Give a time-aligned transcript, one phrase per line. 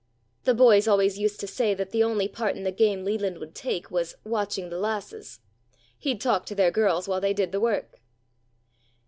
[0.45, 3.53] The boys always used to say that the only part in the game Leland would
[3.53, 5.41] take was watching the lasses.
[5.99, 8.01] He'd talk to their girls while they did the work."